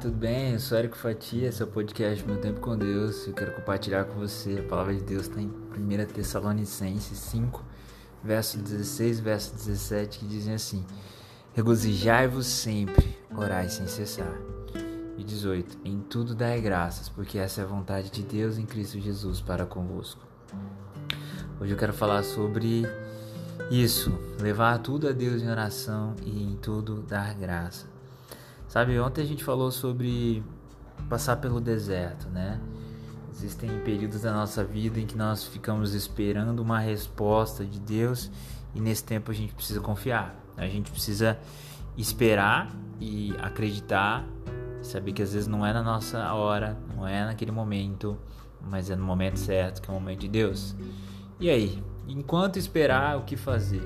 [0.00, 0.54] tudo bem?
[0.54, 3.24] Eu sou Érico Fatia, esse é o podcast Meu Tempo com Deus.
[3.28, 4.58] Eu quero compartilhar com você.
[4.58, 7.64] A palavra de Deus está em 1 Tessalonicenses 5,
[8.24, 10.84] verso 16 verso 17, que dizem assim:
[11.52, 14.36] Regozijai-vos sempre, orai sem cessar.
[15.16, 18.98] E 18: Em tudo dai graças, porque essa é a vontade de Deus em Cristo
[18.98, 20.26] Jesus para convosco.
[21.60, 22.82] Hoje eu quero falar sobre
[23.70, 27.93] isso, levar tudo a Deus em oração e em tudo dar graça.
[28.74, 30.42] Sabe, ontem a gente falou sobre
[31.08, 32.60] passar pelo deserto, né?
[33.30, 38.32] Existem períodos da nossa vida em que nós ficamos esperando uma resposta de Deus
[38.74, 40.34] e nesse tempo a gente precisa confiar.
[40.56, 41.38] A gente precisa
[41.96, 42.68] esperar
[43.00, 44.26] e acreditar,
[44.82, 48.18] saber que às vezes não é na nossa hora, não é naquele momento,
[48.60, 50.74] mas é no momento certo, que é o momento de Deus.
[51.38, 53.84] E aí, enquanto esperar, o que fazer?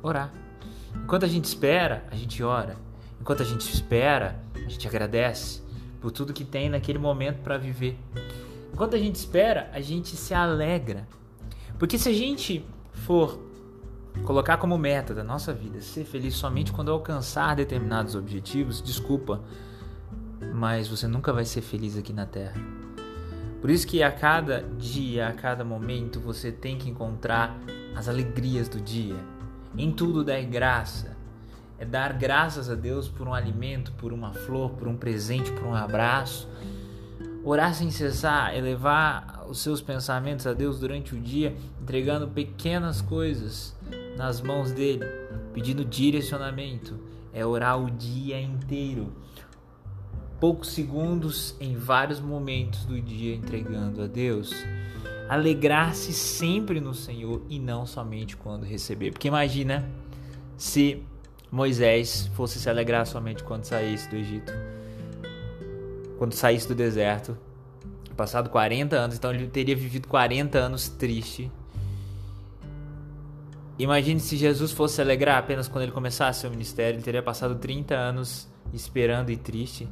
[0.00, 0.32] Orar.
[0.94, 2.86] Enquanto a gente espera, a gente ora.
[3.20, 5.62] Enquanto a gente espera, a gente agradece
[6.00, 7.98] por tudo que tem naquele momento para viver.
[8.72, 11.06] Enquanto a gente espera, a gente se alegra.
[11.78, 13.38] Porque se a gente for
[14.24, 19.42] colocar como meta da nossa vida ser feliz somente quando alcançar determinados objetivos, desculpa,
[20.54, 22.60] mas você nunca vai ser feliz aqui na Terra.
[23.60, 27.58] Por isso que a cada dia, a cada momento, você tem que encontrar
[27.96, 29.16] as alegrias do dia.
[29.76, 31.17] Em tudo dar graça
[31.78, 35.64] é dar graças a Deus por um alimento, por uma flor, por um presente, por
[35.64, 36.48] um abraço.
[37.44, 43.76] Orar sem cessar, elevar os seus pensamentos a Deus durante o dia, entregando pequenas coisas
[44.16, 45.04] nas mãos dele,
[45.54, 46.98] pedindo direcionamento.
[47.32, 49.12] É orar o dia inteiro,
[50.40, 54.52] poucos segundos em vários momentos do dia entregando a Deus.
[55.28, 59.12] Alegrar-se sempre no Senhor e não somente quando receber.
[59.12, 59.88] Porque imagina
[60.56, 61.04] se
[61.50, 64.52] Moisés fosse se alegrar somente quando saísse do Egito,
[66.18, 67.36] quando saísse do deserto,
[68.16, 71.50] passado 40 anos, então ele teria vivido 40 anos triste.
[73.78, 77.54] Imagine se Jesus fosse se alegrar apenas quando ele começasse seu ministério, ele teria passado
[77.54, 79.88] 30 anos esperando e triste.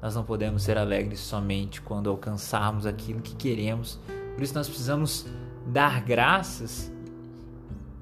[0.00, 3.98] Nós não podemos ser alegres somente quando alcançarmos aquilo que queremos.
[4.34, 5.26] Por isso nós precisamos
[5.66, 6.92] dar graças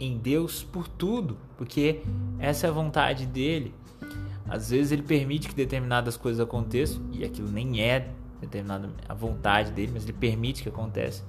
[0.01, 2.01] em Deus por tudo, porque
[2.39, 3.75] essa é a vontade dele.
[4.49, 8.11] Às vezes ele permite que determinadas coisas aconteçam e aquilo nem é
[8.41, 11.23] determinada a vontade dele, mas ele permite que aconteça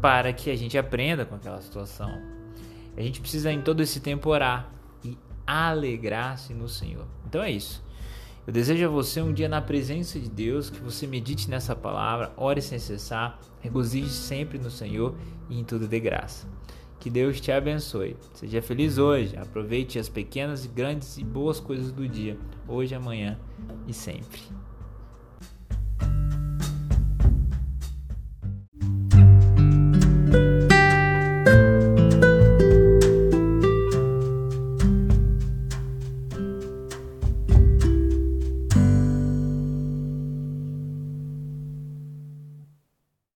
[0.00, 2.22] para que a gente aprenda com aquela situação.
[2.96, 4.70] A gente precisa em todo esse tempo orar
[5.02, 7.06] e alegrar-se no Senhor.
[7.26, 7.84] Então é isso.
[8.46, 12.32] Eu desejo a você um dia na presença de Deus, que você medite nessa palavra,
[12.36, 15.16] ore sem cessar, regozije sempre no Senhor
[15.50, 16.46] e em tudo de graça.
[16.98, 18.16] Que Deus te abençoe.
[18.34, 19.36] Seja feliz hoje.
[19.36, 22.36] Aproveite as pequenas, grandes e boas coisas do dia,
[22.66, 23.38] hoje, amanhã
[23.86, 24.40] e sempre.